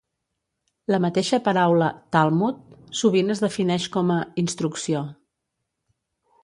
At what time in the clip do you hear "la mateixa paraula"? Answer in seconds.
0.93-1.89